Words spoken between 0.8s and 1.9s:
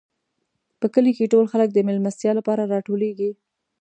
کلي کې ټول خلک د